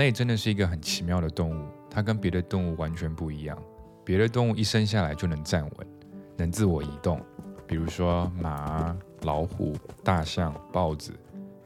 [0.00, 3.56] 类真的是一个很奇妙的动物，它跟别的动物完全不一样。
[4.02, 5.86] 别的动物一生下来就能站稳，
[6.38, 7.20] 能自我移动，
[7.66, 11.12] 比如说马、老虎、大象、豹子，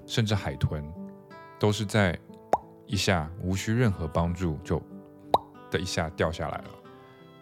[0.04, 0.84] 甚至海豚，
[1.60, 2.18] 都是在
[2.86, 4.82] 一下无需任何帮助就
[5.70, 6.70] 的一下掉下来了。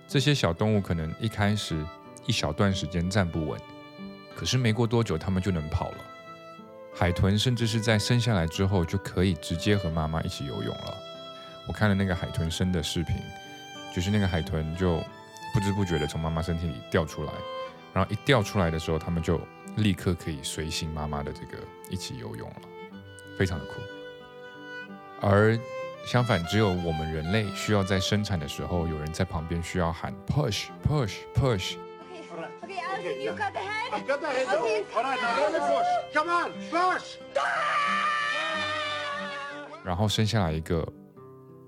[0.06, 1.82] 这些小动物可能一开始
[2.26, 3.58] 一小段时间站不稳，
[4.36, 5.96] 可是没过多久它们就能跑了。
[6.94, 10.96] 海豚甚至是在生下来之后就可以直接和妈妈一起游泳了。
[11.66, 13.16] 我看了那个海豚生的视频，
[13.94, 14.96] 就是那个海豚就
[15.54, 17.32] 不知不觉的从妈妈身体里掉出来，
[17.92, 19.40] 然后一掉出来的时候，它们就
[19.76, 22.56] 立刻可以随行妈妈的这个一起游泳了，
[23.38, 23.72] 非常的酷。
[25.20, 25.58] 而
[26.04, 31.76] 相反，只有我们人类需要在生产的时候有人在旁边需要喊 push push push。
[33.02, 33.92] You've got the head.
[33.92, 34.46] I've got the head.
[34.46, 34.84] Okay.
[34.94, 35.86] All right, now let me push.
[36.14, 37.18] Come on, push.
[39.84, 40.86] 然后生下来一个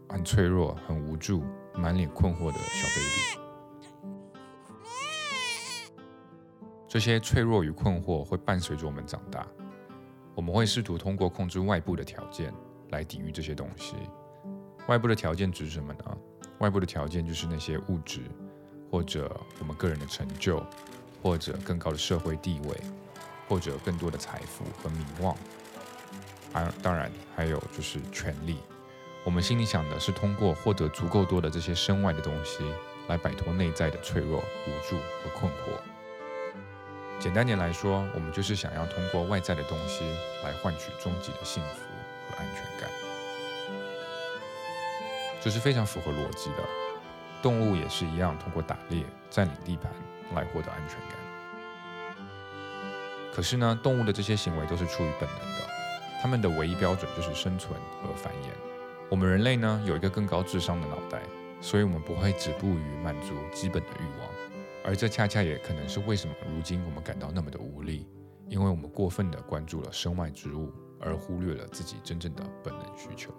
[0.08, 1.42] 很脆弱、很无助、
[1.74, 3.40] 满脸困惑的小 baby。
[6.86, 9.44] 这些脆弱与困惑会伴随着我们长大，
[10.36, 12.54] 我们会试图通过控制外部的条件
[12.90, 13.96] 来抵御这些东西。
[14.86, 16.16] 外部的条件指什么呢？
[16.58, 18.20] 外部的条件就是那些物质，
[18.88, 20.64] 或者我们个人的成就，
[21.24, 22.76] 或者更高的社会地位，
[23.48, 25.34] 或者更多的财富和名望。
[26.52, 28.58] 而当然还有就是权力。
[29.24, 32.62] 我们心里想的是通过获得足够多的这些身外的东西，
[33.08, 35.80] 来摆脱内在的脆弱、无助和困惑。
[37.18, 40.04] 简单点来说，我们就是想要通过外在的东西
[40.44, 41.80] 来换取终极的幸福
[42.28, 42.90] 和安全感。
[45.40, 46.56] 这是非常符合逻辑的。
[47.40, 49.90] 动物也是一样，通过打猎、占领地盘
[50.34, 51.18] 来获得安全感。
[53.32, 55.68] 可是呢，动物的这些行为都是出于本能的，
[56.22, 58.48] 它们的唯一标准就是生存和繁衍。
[59.10, 61.20] 我们人类呢，有一个更高智商的脑袋，
[61.60, 64.28] 所以我们不会止步于满足基本的欲望，
[64.84, 68.08] 而这恰恰也可能是为什么如今我们感到那么的无力，
[68.48, 73.34] 因为我们过分的关注了身外之物，而忽略了自己真正的本能需求。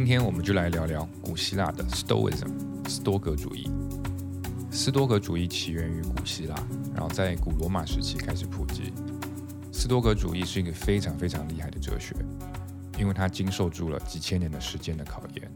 [0.00, 2.48] 今天我们就来聊聊古希腊的 Stoicism，
[2.88, 3.70] 斯多格主义。
[4.70, 6.56] 斯多格主义起源于古希腊，
[6.94, 8.94] 然后在古罗马时期开始普及。
[9.70, 12.16] 斯多格主义是一个非常非常厉害的哲学，
[12.98, 15.52] 因为它经受住了几千年的时间的考验。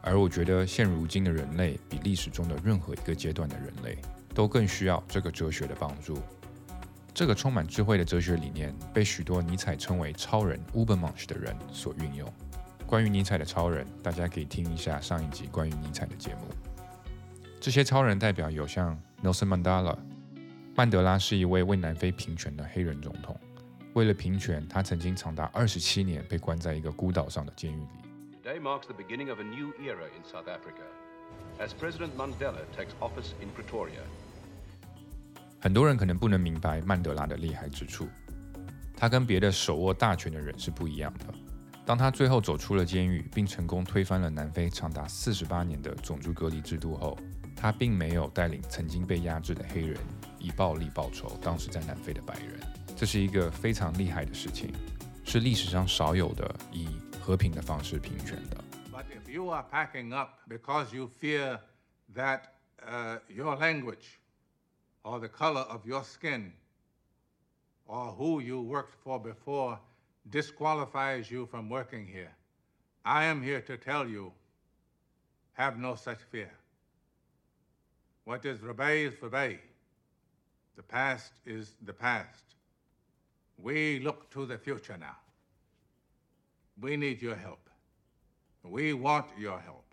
[0.00, 3.98] 而我觉得现如今的人类，比历史中的任何一个阶段的人类，
[4.32, 6.16] 都更需要这个哲学的帮助。
[7.12, 12.32] 这个充满智慧的哲学理念，被许多尼采称为超人 Ubermensch 的人所运用。
[12.86, 16.42] 关于尼采的超人，大家可以听一下上一集关于尼采的节目。
[17.60, 19.98] 这些超人代表有像 Nelson Mandela，
[20.76, 23.36] 曼德拉是一位为南非平权的黑人总统。
[23.94, 27.88] 为了平权，他曾经长达二十七年被关在一个孤岛上的监狱里。
[28.44, 30.86] Today marks the beginning of a new era in South Africa
[31.58, 34.02] as President Mandela takes office in Pretoria.
[35.58, 38.06] 很多人可能不能明白曼德拉的厉害之处，
[38.96, 41.34] 他跟别的手握大权的人是不一样的。
[41.86, 47.16] 当他最后走出了监狱，并成功推翻了南非长达四十八年的种族隔离制度后，
[47.54, 49.96] 他并没有带领曾经被压制的黑人
[50.40, 52.58] 以暴力报仇当时在南非的白人。
[52.96, 54.74] 这是一个非常厉害的事情，
[55.24, 56.88] 是历史上少有的以
[57.20, 58.56] 和平的方式平权的。
[58.92, 61.60] But if you are packing up because you fear
[62.16, 62.40] that
[62.84, 64.18] uh, your language
[65.04, 66.50] or the color of your skin
[67.86, 69.78] or who you worked for before
[70.30, 72.32] disqualifies you from working here,
[73.04, 74.32] I am here to tell you
[75.52, 76.50] have no such fear.
[78.24, 79.58] What is Rebbe is Rebbe.
[80.76, 82.42] The past is the past.
[83.56, 85.16] We look to the future now.
[86.80, 87.70] We need your help.
[88.62, 89.84] We want your help.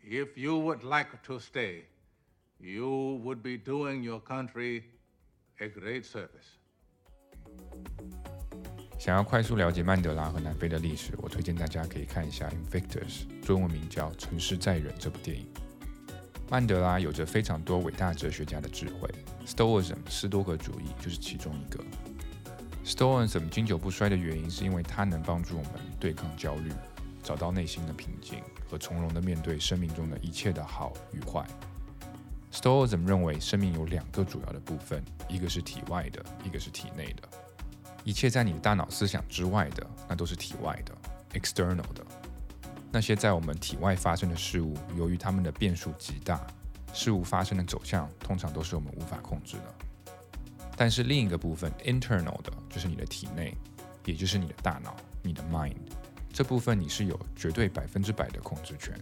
[0.00, 1.84] If you would like to stay,
[2.58, 4.84] you would be doing your country
[5.60, 6.58] a great service.
[9.04, 15.46] 想要快速了解曼德拉和南非的历史，我推荐大家可以看一下《Invictus》，中文名叫《城市在人》这部电影。
[16.48, 19.06] 曼德拉有着非常多伟大哲学家的智慧
[19.44, 21.84] ，Stoicism 斯多格主义就是其中一个。
[22.82, 26.72] Stoicism 经久不衰的原因，是因为它能帮助我们对抗焦虑，
[27.22, 28.38] 找到内心的平静
[28.70, 31.46] 和从容的面对生命中的一切的好与坏。
[32.50, 37.28] Stoicism 认为生命有两个主要的部分，一个是体外的，一个是体内的。
[38.04, 40.94] 一切在你的大脑思想之外的，那都是体外的
[41.40, 42.04] （external） 的。
[42.92, 46.46] 那些在我们体外发生的事物，由于它们的变数极大，
[46.92, 49.74] 事物发生的走向通常都是我们无法控制的。
[50.76, 53.56] 但是另一个部分 （internal） 的，就是你的体内，
[54.04, 55.74] 也就是你的大脑，你的 mind，
[56.32, 58.94] 这部分你是有绝对百分之百的控制权。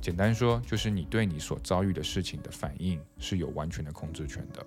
[0.00, 4.66] 简单说，就是你对你所遭遇的事情的反应是有完全的控制权的。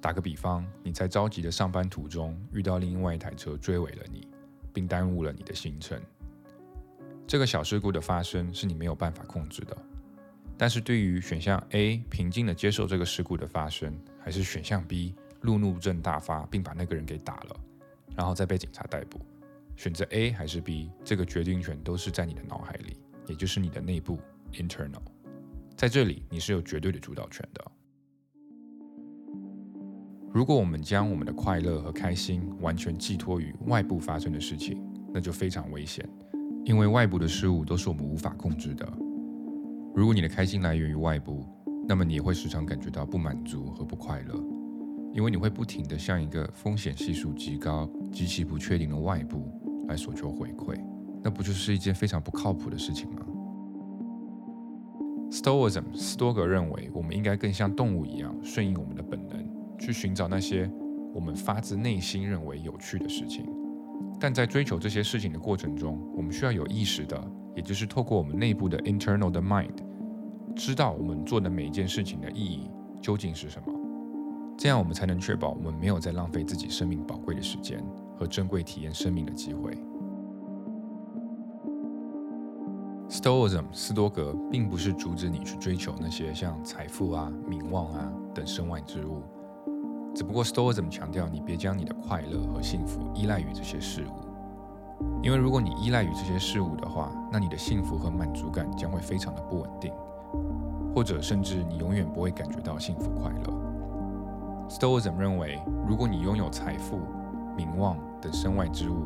[0.00, 4.28] 打个比方，你在着急的上班途中遇到另外一台车追尾了你，
[4.72, 6.00] 并耽误了你的行程。
[7.26, 9.76] 这个小事故的发生是你没有办法控制的。
[10.56, 17.56] 但是对于选项 A 平静的接受这个事故的发生，还是选项 B 路怒症大发并把那个人给打了，
[18.16, 19.20] 然后再被警察逮捕，
[19.76, 22.96] 选择 A 还是 B，这个决定权都是在你的脑海里，
[23.26, 24.18] 也就是你的内部。
[24.52, 25.02] internal，
[25.76, 27.72] 在这里你是有绝对的主导权的。
[30.32, 34.78] 如果我们将我们的快乐和开心完全寄托于外部发生的事情，
[35.12, 36.06] 那就非常危险，
[36.64, 38.86] 因为外部的事物都是我们无法控制的。
[39.94, 41.42] 如果你的开心来源于外部，
[41.88, 44.34] 那么你也会时常感觉到不满足和不快乐，
[45.14, 49.48] 因为你会不停地向一个风险系数极高、极其不确定的外部
[49.88, 50.78] 来索求回馈，
[51.22, 53.22] 那不就是一件非常不靠谱的事情吗
[55.30, 59.45] ？Stoicism，斯多格认为，我们应该更像动物一样，顺应我们的本能，
[59.78, 60.70] 去寻找那些
[61.14, 63.46] 我们发自内心认为有趣的事情。
[64.18, 69.76] 但在追求这些事情的过程中，我们需要有意识的，也就是透过我们内部的 internal 的 mind，
[70.54, 72.70] 知道我们做的每一件事情的意义
[73.00, 73.72] 究竟是什么。
[74.56, 77.84] 这样，我们才能确保我们没有在浪费自己生命宝贵的时间
[78.18, 79.76] 和珍贵体验生命的机会。
[83.08, 89.22] Stoicism 斯多格并不是阻止你去追求那些像财富啊、名望啊等身外之物，
[90.16, 99.92] 只不过 Stoicism 强调你别将你的快乐和幸福依赖于这些事物，因为如果你依赖于这些事物的话，那你的幸福和满足感将会非常的不稳定，
[100.94, 103.52] 或者甚至你永远不会感觉到幸福快乐。
[104.70, 106.98] Stoicism 认为，如果你拥有财富、
[107.54, 109.04] 名望等身外之物，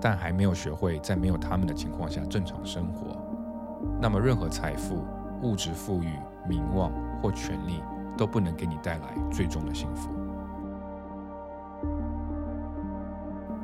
[0.00, 3.18] 但还没有学会在没有他们的情况下正常生活，
[4.00, 5.04] 那么任何财富、
[5.42, 6.08] 物质富裕、
[6.48, 6.90] 名望
[7.22, 7.82] 或权力
[8.16, 10.08] 都不能给你带来最终的幸福。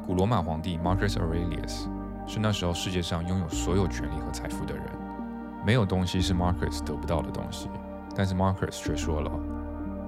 [0.09, 1.87] 古罗马皇帝 Marcus Aurelius
[2.27, 4.83] 是那时候世界上拥有所有权力和财富的人，
[5.67, 7.69] 没有东西是 Marcus 得不到的东西，
[8.17, 9.31] 但是 Marcus 却说了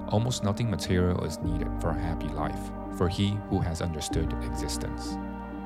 [0.08, 5.18] ：“Almost nothing material is needed for a happy life for he who has understood existence。”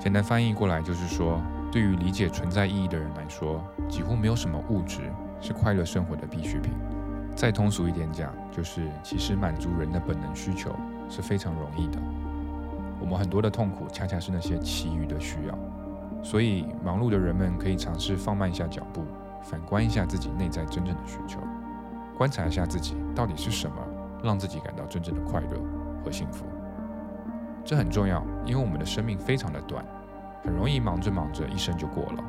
[0.02, 1.40] 简单翻译过来就是说，
[1.70, 6.72] 对于理解存在意义的人来说，几乎没有什么物质是快乐生活的必需品。
[7.36, 10.74] 再通俗一点讲，就是其实满足人的本能需求
[11.08, 12.02] 是非常容易的。
[13.04, 15.58] 我们很多的痛苦，恰恰是那些其余的需要。
[16.22, 19.04] 所以，忙碌的人们可以尝试放慢一下脚步，
[19.42, 21.38] 反观一下自己内在真正的需求，
[22.16, 23.76] 观察一下自己到底是什么
[24.22, 25.60] 让自己感到真正的快乐
[26.02, 26.46] 和幸福。
[27.62, 29.84] 这很重要，因为我们的生命非常的短，
[30.42, 32.24] 很容易忙着忙着，一生就过了。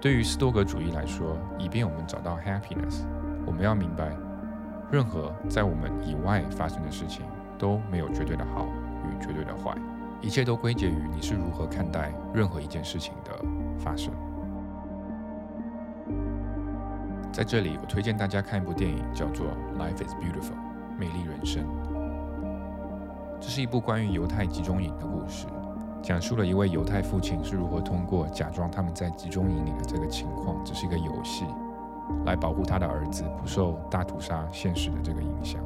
[0.00, 3.04] 对于斯多格主义来说，以便我们找到 happiness，
[3.46, 4.10] 我们要明白，
[4.90, 7.24] 任何在我们以外发生的事情
[7.56, 8.66] 都没有绝对的好
[9.06, 9.72] 与绝对的坏，
[10.22, 13.32] 一切都归结于你是如何看待任何一件事情的
[13.78, 14.14] 发生。
[17.32, 19.46] 在这里，我推荐大家看一部电影，叫做
[19.78, 20.52] 《Life Is Beautiful》，
[20.96, 21.64] 美丽人生。
[23.40, 25.46] 这是一部关于犹太集中营的故事，
[26.00, 31.46] 讲述了一位犹太父亲是如何通过假装他们在集中营里的这个情况只是一个游戏，
[32.24, 35.60] 来保护他的儿子不受大屠杀现实的这个影响。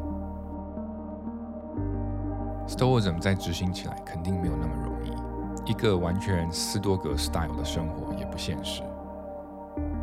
[2.66, 8.82] Stoicism 在执行起来肯定没有那么容易，一个完全斯多格 style 的生活也不现实。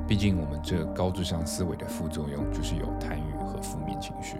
[0.07, 4.37] 毕竟我们这高智商思维的副作用就是有贪欲和负面情绪，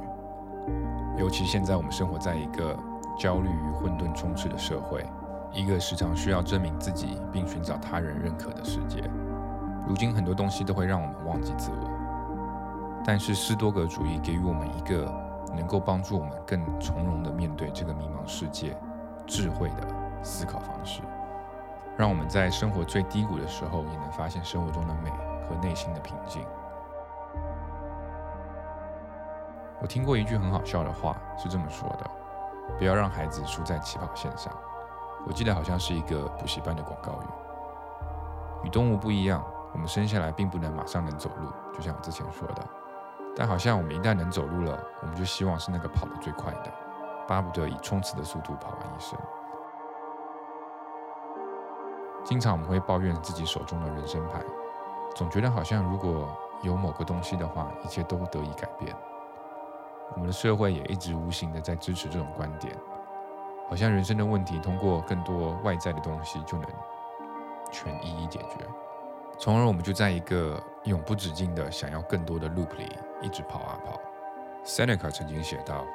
[1.18, 2.78] 尤其现在我们生活在一个。
[3.16, 5.06] 焦虑与混沌充斥的社会，
[5.54, 9.04] 一个时常需要证明自己并寻找他人认可的世界。
[9.88, 15.06] 如今很多东西都会让我们忘记自我，但是斯多格主义给予我们一个
[15.56, 18.76] 能够帮助我们更从容地面对这个迷茫世界、
[19.26, 19.88] 智慧的
[20.24, 21.02] 思考方式，
[21.98, 25.10] 让我们在生活最低谷的时候也能发现生活中的美
[25.48, 26.46] 和内心的平静。
[29.82, 32.10] 我听过一句很好笑的话，是这么说的。
[32.78, 34.54] 不要让孩子输在起跑线上。
[35.28, 37.26] 我记得好像是一个补习班的广告语。
[38.64, 39.44] 与动物不一样，
[39.74, 42.83] 我们生下来并不能马上能走路，就像我之前说的。
[43.36, 46.72] 但好像我们一旦能走路了，我们就希望是那个跑得最快的，
[47.28, 49.18] 巴不得以冲刺的速度跑完一生。
[52.24, 54.42] 经常我们会抱怨自己手中的人生牌，
[55.16, 56.28] 总觉得好像如果
[56.62, 58.96] 有某个东西的话，一切都得以改变。
[60.14, 62.78] 我们的社会也一直无形的在支持这种观点，
[63.68, 66.70] 好像人生的问题通过更多外在的东西就能
[67.72, 68.68] 全一一解决，
[69.44, 72.90] 从而我们就在一个永不止境的想要更多的 loop 里
[73.22, 74.00] 一直跑啊跑。
[74.64, 75.86] Seneca 曾经写道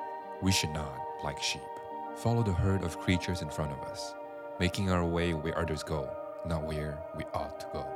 [0.43, 0.93] ：“We should not,
[1.25, 1.63] like sheep,
[2.15, 4.13] follow the herd of creatures in front of us,
[4.59, 6.07] making our way where others go,
[6.45, 7.87] not where we ought to go。”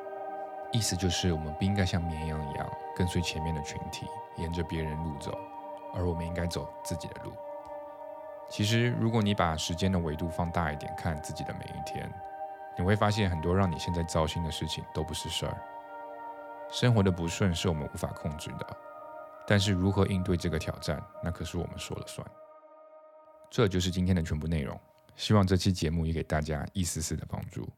[0.73, 2.67] 意思就是我们不应该像绵羊一样
[2.97, 4.07] 跟随前面的群体，
[4.37, 5.39] 沿着别人路走，
[5.95, 7.33] 而我们应该走自己的路。
[8.49, 12.11] 其实，如果你把时间的维度放大一点，看自己的每一天，
[12.79, 15.62] 你会发现很多让你现在糟心的事情都不是事儿。
[16.71, 18.76] 生活的不顺是我们无法控制的，
[19.47, 22.26] 但是如何应对这个挑战，那可是我们说了算。
[23.50, 24.81] 这就是今天的全部内容，
[25.14, 27.69] 希望这期节目也给大家一丝丝的帮助。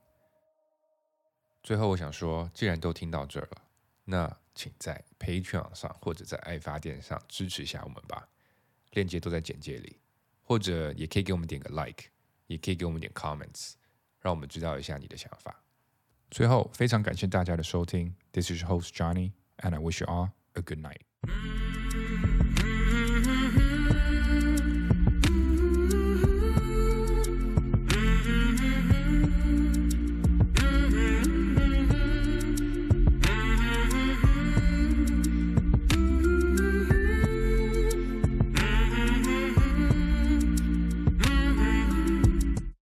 [1.64, 3.62] 最后，我想说，既然都听到这儿了，
[4.04, 8.28] 那请在 Patreon 上或者在爱发电上支持一下我们吧，
[8.92, 9.98] 链接都在简介里，
[10.44, 12.04] 或者也可以给我们点个 like，
[12.46, 13.72] 也可以给我们点 comments，
[14.24, 15.54] 让我们知道一下你的想法。
[16.30, 21.02] 最后非常感谢大家的收听，this is host johnny，and i wish you all a good night。